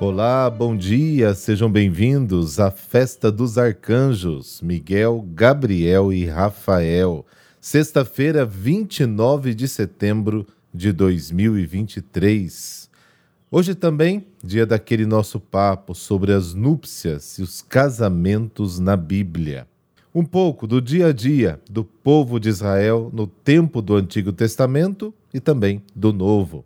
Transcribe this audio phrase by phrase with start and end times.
[0.00, 7.26] Olá, bom dia, sejam bem-vindos à Festa dos Arcanjos, Miguel, Gabriel e Rafael.
[7.60, 12.88] Sexta-feira, 29 de setembro de 2023.
[13.50, 19.68] Hoje também, dia daquele nosso papo sobre as núpcias e os casamentos na Bíblia.
[20.14, 25.12] Um pouco do dia a dia do povo de Israel no tempo do Antigo Testamento
[25.34, 26.64] e também do Novo.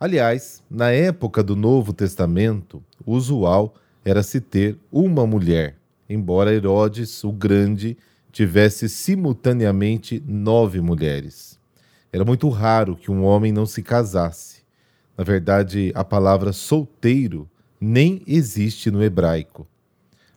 [0.00, 5.76] Aliás, na época do Novo Testamento, usual era se ter uma mulher,
[6.08, 7.98] embora Herodes, o Grande,
[8.30, 11.58] tivesse simultaneamente nove mulheres.
[12.12, 14.62] Era muito raro que um homem não se casasse.
[15.16, 19.66] Na verdade, a palavra solteiro nem existe no hebraico.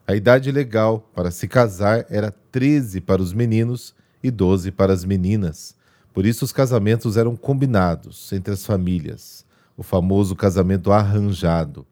[0.04, 5.04] A idade legal para se casar era 13 para os meninos e 12 para as
[5.04, 5.76] meninas.
[6.12, 9.41] Por isso, os casamentos eram combinados entre as famílias
[9.76, 11.86] o famoso casamento arranjado.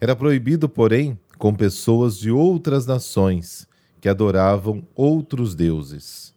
[0.00, 3.66] Era proibido, porém, com pessoas de outras nações
[4.00, 6.34] que adoravam outros deuses.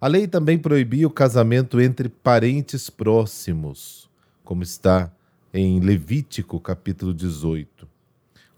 [0.00, 4.10] A lei também proibia o casamento entre parentes próximos,
[4.44, 5.10] como está
[5.52, 7.88] em Levítico capítulo 18.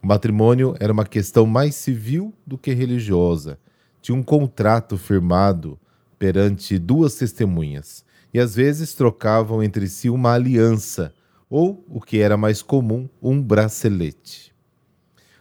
[0.02, 3.58] O matrimônio era uma questão mais civil do que religiosa.
[4.02, 5.78] Tinha um contrato firmado
[6.18, 8.04] perante duas testemunhas
[8.34, 11.12] e às vezes trocavam entre si uma aliança
[11.50, 14.54] ou, o que era mais comum, um bracelete.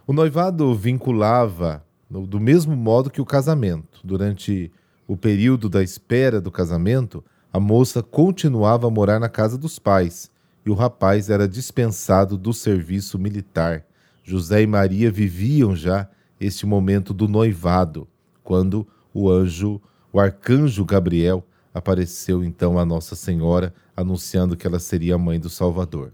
[0.05, 3.99] O noivado vinculava do mesmo modo que o casamento.
[4.03, 4.71] Durante
[5.07, 10.31] o período da espera do casamento, a moça continuava a morar na casa dos pais
[10.65, 13.85] e o rapaz era dispensado do serviço militar.
[14.23, 18.07] José e Maria viviam já este momento do noivado,
[18.43, 19.81] quando o anjo,
[20.11, 21.43] o arcanjo Gabriel,
[21.77, 26.11] apareceu então a Nossa Senhora anunciando que ela seria a mãe do Salvador.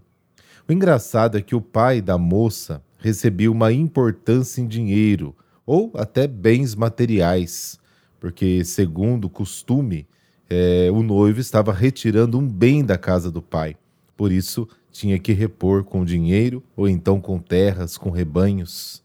[0.68, 5.34] O engraçado é que o pai da moça recebia uma importância em dinheiro
[5.66, 7.78] ou até bens materiais,
[8.18, 10.06] porque, segundo o costume,
[10.48, 13.76] é, o noivo estava retirando um bem da casa do pai.
[14.16, 19.02] Por isso, tinha que repor com dinheiro ou então com terras, com rebanhos.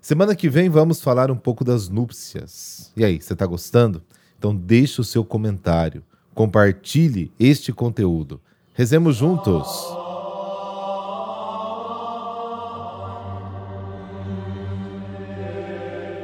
[0.00, 2.92] Semana que vem vamos falar um pouco das núpcias.
[2.96, 4.02] E aí, você está gostando?
[4.42, 6.02] Então deixe o seu comentário
[6.34, 8.40] compartilhe este conteúdo.
[8.74, 9.68] Rezemos juntos.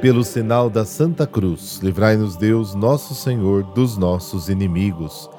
[0.01, 5.29] Pelo sinal da Santa Cruz, livrai-nos Deus, nosso Senhor, dos nossos inimigos.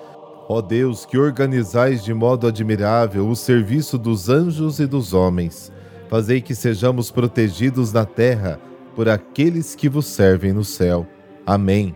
[0.49, 5.71] Ó Deus, que organizais de modo admirável o serviço dos anjos e dos homens,
[6.09, 8.59] fazei que sejamos protegidos na terra
[8.95, 11.07] por aqueles que vos servem no céu.
[11.47, 11.95] Amém.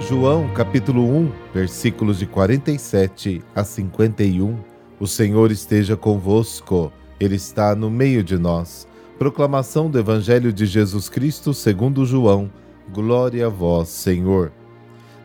[0.00, 4.56] João capítulo 1, versículos de 47 a 51.
[5.00, 8.86] O Senhor esteja convosco, Ele está no meio de nós.
[9.18, 12.52] Proclamação do Evangelho de Jesus Cristo segundo João.
[12.92, 14.52] Glória a vós, Senhor.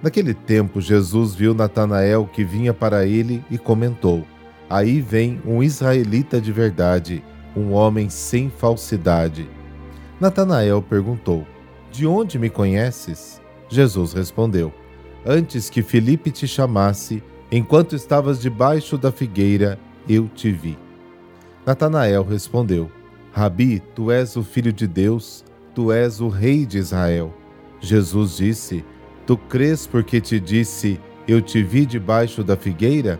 [0.01, 4.25] Naquele tempo, Jesus viu Natanael que vinha para ele e comentou:
[4.69, 7.23] Aí vem um israelita de verdade,
[7.55, 9.47] um homem sem falsidade.
[10.19, 11.45] Natanael perguntou:
[11.91, 13.40] De onde me conheces?
[13.71, 14.73] Jesus respondeu:
[15.25, 20.77] Antes que Felipe te chamasse, enquanto estavas debaixo da figueira, eu te vi.
[21.65, 22.91] Natanael respondeu:
[23.31, 27.33] Rabi, tu és o filho de Deus, tu és o rei de Israel.
[27.79, 28.83] Jesus disse:
[29.25, 33.17] Tu crês porque te disse: Eu te vi debaixo da figueira?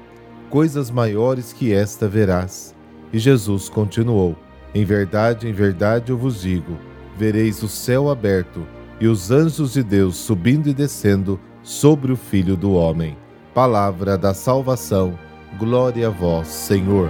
[0.49, 2.75] Coisas maiores que esta verás.
[3.13, 4.35] E Jesus continuou:
[4.75, 6.77] Em verdade, em verdade eu vos digo:
[7.17, 8.67] vereis o céu aberto
[9.01, 13.17] e os anjos de Deus subindo e descendo sobre o Filho do Homem.
[13.51, 15.17] Palavra da salvação,
[15.57, 17.09] glória a vós, Senhor.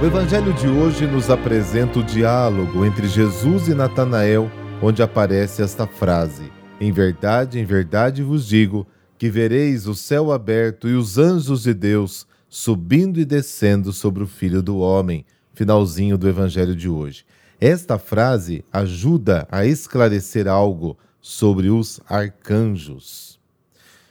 [0.00, 4.50] O Evangelho de hoje nos apresenta o diálogo entre Jesus e Natanael,
[4.80, 6.50] onde aparece esta frase:
[6.80, 8.86] Em verdade, em verdade vos digo
[9.18, 14.26] que vereis o céu aberto e os anjos de Deus subindo e descendo sobre o
[14.26, 15.26] Filho do Homem
[15.58, 17.26] finalzinho do evangelho de hoje.
[17.60, 23.40] Esta frase ajuda a esclarecer algo sobre os arcanjos.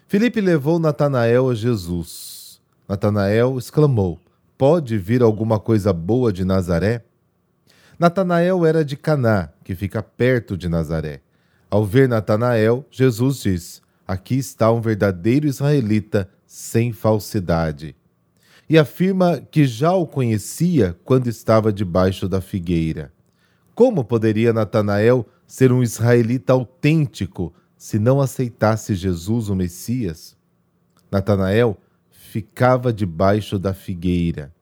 [0.10, 2.60] Filipe levou Natanael a Jesus.
[2.86, 4.20] Natanael exclamou:
[4.58, 7.06] Pode vir alguma coisa boa de Nazaré?
[7.98, 11.22] Natanael era de Caná, que fica perto de Nazaré.
[11.70, 17.96] Ao ver Natanael, Jesus diz: Aqui está um verdadeiro israelita sem falsidade.
[18.70, 23.14] E afirma que já o conhecia quando estava debaixo da figueira.
[23.74, 30.36] Como poderia Natanael ser um israelita autêntico se não aceitasse Jesus, o Messias?
[31.10, 31.78] Natanael
[32.10, 34.54] ficava debaixo da figueira.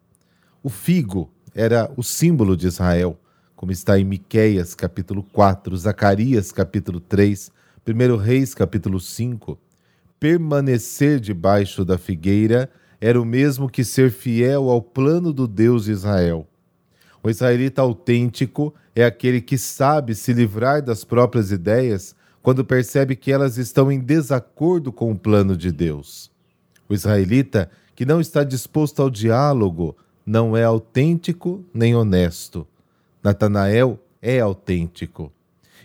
[0.62, 3.18] O figo era o símbolo de Israel,
[3.56, 7.52] como está em Miqueias capítulo 4, Zacarias capítulo 3,
[7.88, 9.58] 1 Reis capítulo 5.
[10.20, 12.70] Permanecer debaixo da figueira
[13.00, 16.48] era o mesmo que ser fiel ao plano do Deus de Israel.
[17.22, 23.32] O israelita autêntico é aquele que sabe se livrar das próprias ideias quando percebe que
[23.32, 26.32] elas estão em desacordo com o plano de Deus.
[26.88, 32.68] O israelita que não está disposto ao diálogo não é autêntico nem honesto.
[33.24, 35.32] Natanael é autêntico.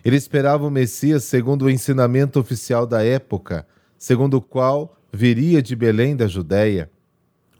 [0.04, 3.66] Ele esperava o Messias segundo o ensinamento oficial da época,
[3.98, 6.90] segundo o qual viria de Belém da Judéia.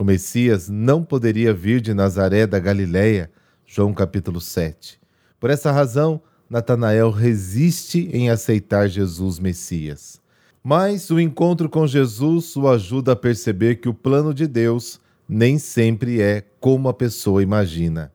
[0.01, 3.31] O Messias não poderia vir de Nazaré da Galiléia,
[3.67, 4.99] João capítulo 7.
[5.39, 10.19] Por essa razão, Natanael resiste em aceitar Jesus Messias.
[10.65, 14.99] Mas o encontro com Jesus o ajuda a perceber que o plano de Deus
[15.29, 18.11] nem sempre é como a pessoa imagina.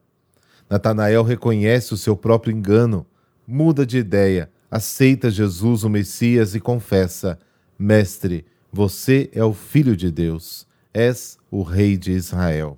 [0.68, 3.06] Natanael reconhece o seu próprio engano,
[3.48, 7.38] muda de ideia, aceita Jesus o Messias e confessa:
[7.78, 8.44] Mestre,
[8.74, 12.78] você é o Filho de Deus, és o Rei de Israel.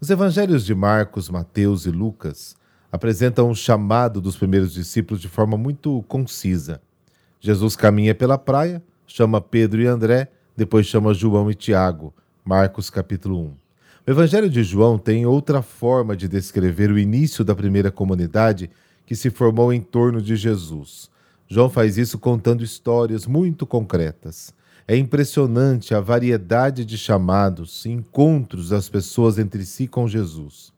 [0.00, 2.54] Os evangelhos de Marcos, Mateus e Lucas
[2.92, 6.80] apresentam o chamado dos primeiros discípulos de forma muito concisa.
[7.40, 12.14] Jesus caminha pela praia, chama Pedro e André, depois chama João e Tiago.
[12.44, 13.44] Marcos capítulo 1.
[13.44, 13.56] O
[14.12, 18.70] Evangelho de João tem outra forma de descrever o início da primeira comunidade
[19.04, 21.10] que se formou em torno de Jesus.
[21.48, 24.54] João faz isso contando histórias muito concretas.
[24.90, 30.72] É impressionante a variedade de chamados encontros das pessoas entre si com Jesus.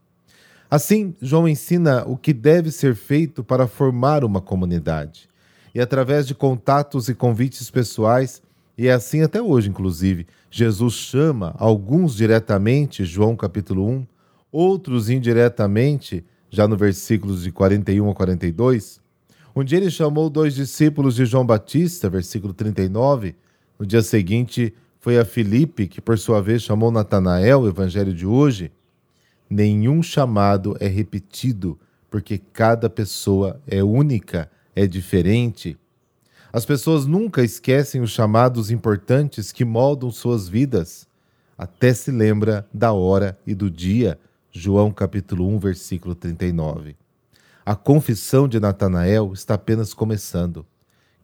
[0.68, 5.28] Assim, João ensina o que deve ser feito para formar uma comunidade.
[5.72, 8.42] E através de contatos e convites pessoais,
[8.76, 14.06] e é assim até hoje, inclusive, Jesus chama alguns diretamente, João capítulo 1,
[14.50, 19.00] outros indiretamente, já no versículos de 41 a 42.
[19.54, 23.36] Um dia ele chamou dois discípulos de João Batista, versículo 39,
[23.80, 28.26] no dia seguinte, foi a Filipe, que por sua vez chamou Natanael, o evangelho de
[28.26, 28.70] hoje.
[29.48, 31.80] Nenhum chamado é repetido,
[32.10, 35.78] porque cada pessoa é única, é diferente.
[36.52, 41.08] As pessoas nunca esquecem os chamados importantes que moldam suas vidas.
[41.56, 44.18] Até se lembra da hora e do dia.
[44.52, 46.96] João capítulo 1, versículo 39.
[47.64, 50.66] A confissão de Natanael está apenas começando.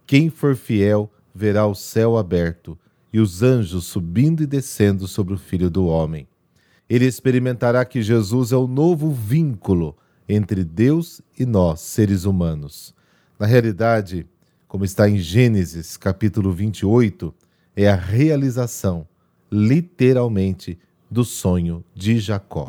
[0.06, 2.78] Quem for fiel verá o céu aberto
[3.12, 6.26] e os anjos subindo e descendo sobre o Filho do Homem.
[6.88, 9.96] Ele experimentará que Jesus é o novo vínculo
[10.28, 12.94] entre Deus e nós, seres humanos.
[13.38, 14.26] Na realidade,
[14.66, 17.34] como está em Gênesis capítulo 28,
[17.76, 19.06] é a realização,
[19.52, 20.78] literalmente,
[21.10, 22.66] do sonho de Jacó.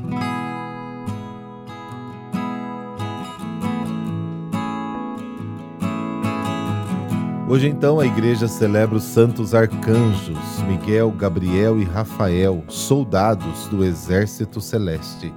[7.50, 10.38] Hoje, então, a igreja celebra os santos arcanjos
[10.68, 15.34] Miguel, Gabriel e Rafael, soldados do exército celeste.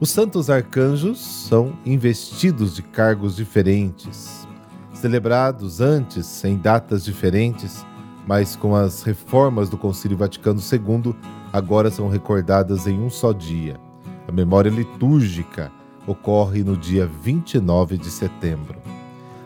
[0.00, 4.48] Os santos arcanjos são investidos de cargos diferentes,
[4.92, 7.86] celebrados antes em datas diferentes,
[8.26, 11.14] mas com as reformas do Concílio Vaticano II,
[11.52, 13.78] agora são recordadas em um só dia.
[14.26, 15.70] A memória litúrgica
[16.04, 18.97] ocorre no dia 29 de setembro.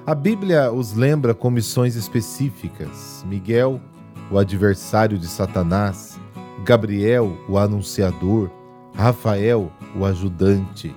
[0.04, 3.80] A Bíblia os lembra com missões específicas: Miguel,
[4.32, 6.18] o adversário de Satanás,
[6.64, 8.50] Gabriel, o anunciador,
[8.96, 10.92] Rafael, o ajudante.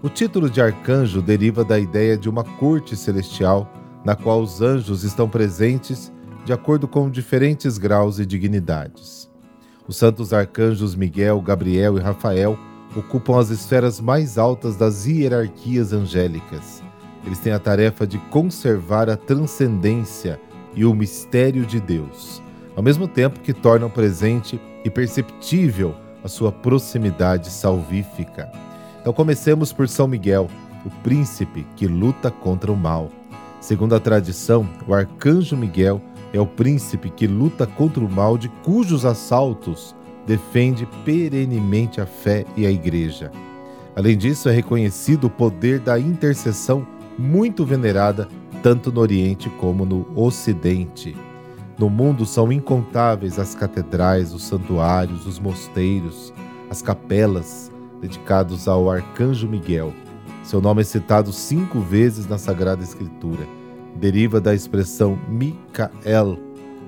[0.00, 3.68] O título de arcanjo deriva da ideia de uma corte celestial
[4.04, 6.12] na qual os anjos estão presentes
[6.44, 9.28] de acordo com diferentes graus e dignidades.
[9.88, 12.56] Os santos arcanjos Miguel, Gabriel e Rafael
[12.94, 16.80] ocupam as esferas mais altas das hierarquias angélicas
[17.24, 20.40] eles têm a tarefa de conservar a transcendência
[20.74, 22.42] e o mistério de Deus,
[22.76, 28.50] ao mesmo tempo que tornam presente e perceptível a sua proximidade salvífica.
[29.00, 30.48] Então comecemos por São Miguel,
[30.84, 33.10] o príncipe que luta contra o mal.
[33.60, 36.00] Segundo a tradição, o arcanjo Miguel
[36.32, 39.94] é o príncipe que luta contra o mal de cujos assaltos
[40.26, 43.30] defende perenemente a fé e a igreja.
[43.96, 46.86] Além disso, é reconhecido o poder da intercessão
[47.18, 48.28] muito venerada
[48.62, 51.16] tanto no Oriente como no Ocidente.
[51.78, 56.32] No mundo são incontáveis as catedrais, os santuários, os mosteiros,
[56.68, 59.92] as capelas dedicados ao Arcanjo Miguel.
[60.42, 63.46] Seu nome é citado cinco vezes na Sagrada Escritura.
[63.96, 66.38] Deriva da expressão Micael,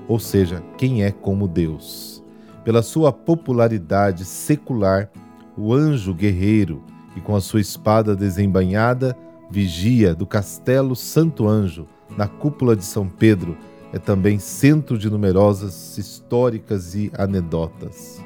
[0.09, 2.23] ou seja, quem é como Deus.
[2.65, 5.11] Pela sua popularidade secular,
[5.57, 6.83] o anjo guerreiro
[7.17, 9.17] e com a sua espada desembainhada,
[9.53, 13.55] vigia do Castelo Santo Anjo, na cúpula de São Pedro,
[13.93, 18.25] é também centro de numerosas históricas e anedotas.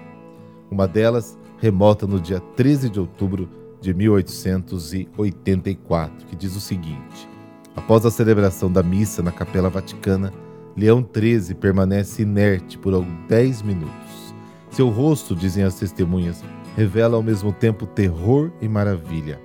[0.70, 3.48] Uma delas remota no dia 13 de outubro
[3.80, 7.28] de 1884, que diz o seguinte:
[7.74, 10.32] Após a celebração da missa na Capela Vaticana,
[10.76, 14.32] Leão XIII permanece inerte por 10 minutos.
[14.70, 16.44] Seu rosto, dizem as testemunhas,
[16.76, 19.40] revela ao mesmo tempo terror e maravilha.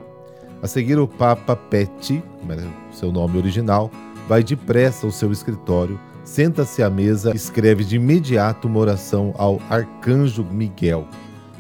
[0.62, 3.90] A seguir, o Papa Peti, como era seu nome original,
[4.28, 9.60] vai depressa ao seu escritório, senta-se à mesa e escreve de imediato uma oração ao
[9.72, 11.08] Arcanjo Miguel.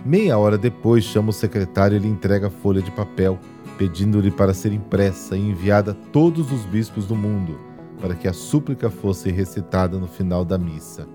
[0.05, 3.39] Meia hora depois, chama o secretário e lhe entrega a folha de papel,
[3.75, 7.60] pedindo-lhe para ser impressa e enviada a todos os bispos do mundo,
[8.00, 11.08] para que a súplica fosse recitada no final da missa.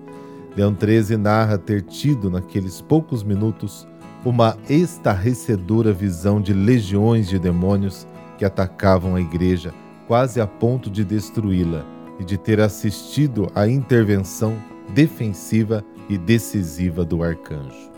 [0.57, 3.87] Leão XIII narra ter tido, naqueles poucos minutos,
[4.27, 8.05] uma estarrecedora visão de legiões de demônios
[8.37, 9.73] que atacavam a igreja,
[10.05, 11.85] quase a ponto de destruí-la,
[12.19, 14.57] e de ter assistido à intervenção
[14.93, 17.89] defensiva e decisiva do arcanjo.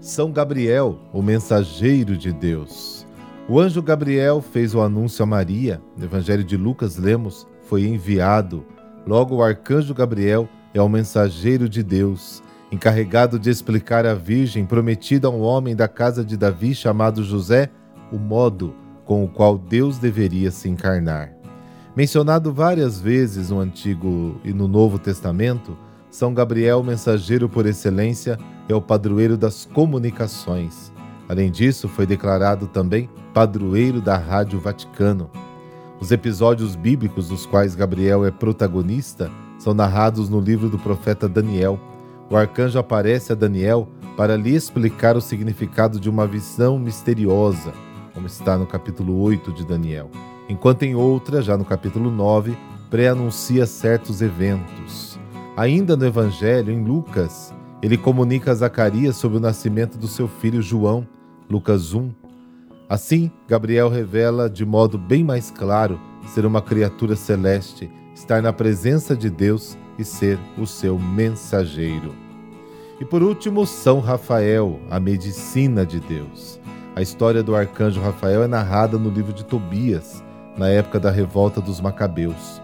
[0.00, 3.06] São Gabriel, o mensageiro de Deus.
[3.46, 8.64] O anjo Gabriel fez o anúncio a Maria, no Evangelho de Lucas lemos, foi enviado.
[9.06, 15.28] Logo, o arcanjo Gabriel é o mensageiro de Deus encarregado de explicar à Virgem prometida
[15.28, 17.70] a um homem da casa de Davi chamado José
[18.10, 21.32] o modo com o qual Deus deveria se encarnar.
[21.96, 25.76] Mencionado várias vezes no Antigo e no Novo Testamento,
[26.10, 30.92] São Gabriel, mensageiro por excelência, é o padroeiro das comunicações.
[31.28, 35.30] Além disso, foi declarado também padroeiro da Rádio Vaticano.
[36.00, 41.80] Os episódios bíblicos dos quais Gabriel é protagonista são narrados no livro do profeta Daniel,
[42.28, 47.72] o arcanjo aparece a Daniel para lhe explicar o significado de uma visão misteriosa,
[48.14, 50.10] como está no capítulo 8 de Daniel,
[50.48, 52.56] enquanto em outra, já no capítulo 9,
[52.90, 55.18] pré-anuncia certos eventos.
[55.56, 60.62] Ainda no Evangelho, em Lucas, ele comunica a Zacarias sobre o nascimento do seu filho
[60.62, 61.06] João,
[61.48, 62.10] Lucas 1.
[62.88, 69.16] Assim, Gabriel revela de modo bem mais claro ser uma criatura celeste, estar na presença
[69.16, 72.14] de Deus e ser o seu mensageiro.
[73.00, 76.58] E por último, São Rafael, a medicina de Deus.
[76.94, 80.24] A história do arcanjo Rafael é narrada no livro de Tobias,
[80.56, 82.62] na época da revolta dos Macabeus.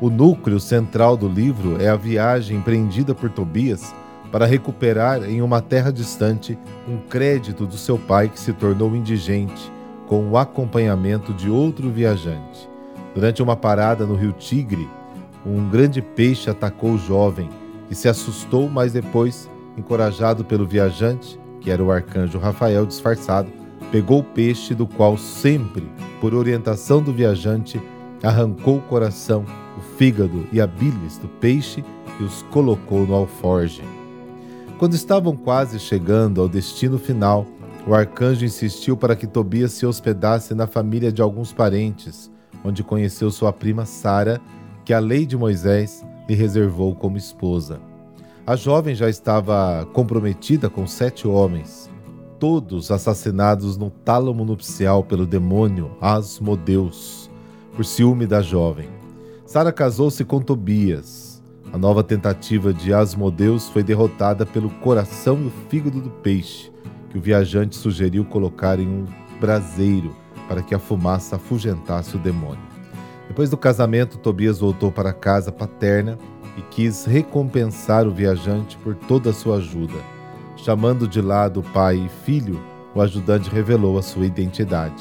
[0.00, 3.94] O núcleo central do livro é a viagem empreendida por Tobias
[4.32, 6.58] para recuperar em uma terra distante
[6.88, 9.70] um crédito do seu pai que se tornou indigente,
[10.06, 12.68] com o acompanhamento de outro viajante.
[13.14, 14.88] Durante uma parada no rio Tigre,
[15.44, 17.48] um grande peixe atacou o jovem,
[17.88, 23.50] que se assustou, mas depois, encorajado pelo viajante, que era o arcanjo Rafael disfarçado,
[23.90, 25.88] pegou o peixe, do qual sempre,
[26.20, 27.80] por orientação do viajante,
[28.22, 29.44] arrancou o coração,
[29.78, 31.84] o fígado e a bilis do peixe
[32.18, 33.82] e os colocou no alforge.
[34.78, 37.46] Quando estavam quase chegando ao destino final,
[37.86, 42.30] o arcanjo insistiu para que Tobias se hospedasse na família de alguns parentes,
[42.62, 44.40] onde conheceu sua prima Sara
[44.90, 47.80] que a lei de Moisés lhe reservou como esposa.
[48.44, 51.88] A jovem já estava comprometida com sete homens,
[52.40, 57.30] todos assassinados no tálamo nupcial pelo demônio Asmodeus,
[57.76, 58.88] por ciúme da jovem.
[59.46, 61.40] Sara casou-se com Tobias.
[61.72, 66.72] A nova tentativa de Asmodeus foi derrotada pelo coração e o fígado do peixe,
[67.10, 69.04] que o viajante sugeriu colocar em um
[69.38, 70.16] braseiro
[70.48, 72.69] para que a fumaça afugentasse o demônio.
[73.30, 76.18] Depois do casamento, Tobias voltou para a casa paterna
[76.56, 79.94] e quis recompensar o viajante por toda a sua ajuda.
[80.56, 82.60] Chamando de lado pai e filho,
[82.92, 85.00] o ajudante revelou a sua identidade.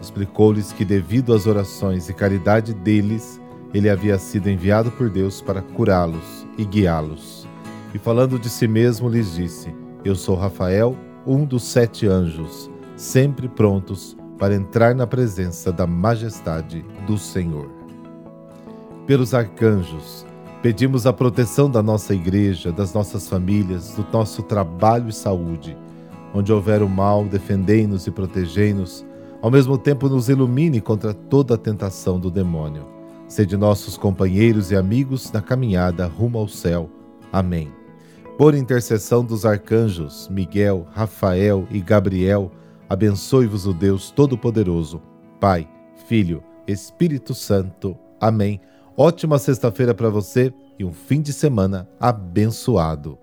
[0.00, 3.40] Explicou-lhes que, devido às orações e caridade deles,
[3.72, 7.46] ele havia sido enviado por Deus para curá-los e guiá-los.
[7.94, 9.72] E falando de si mesmo, lhes disse:
[10.04, 16.84] Eu sou Rafael, um dos sete anjos, sempre prontos para entrar na presença da majestade
[17.06, 17.68] do Senhor.
[19.06, 20.26] pelos arcanjos,
[20.62, 25.74] pedimos a proteção da nossa igreja, das nossas famílias, do nosso trabalho e saúde.
[26.34, 29.06] Onde houver o mal, defendei-nos e protegei-nos,
[29.40, 32.84] ao mesmo tempo nos ilumine contra toda a tentação do demônio.
[33.26, 36.90] Sede nossos companheiros e amigos na caminhada rumo ao céu.
[37.32, 37.72] Amém.
[38.36, 42.52] Por intercessão dos arcanjos Miguel, Rafael e Gabriel,
[42.88, 45.02] abençoe-vos o Deus Todo-Poderoso,
[45.40, 45.68] Pai,
[46.06, 47.96] Filho, Espírito Santo.
[48.20, 48.60] Amém.
[48.96, 53.18] Ótima sexta-feira para você e um fim de semana abençoado.